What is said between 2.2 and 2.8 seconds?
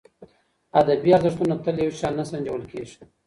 سنجول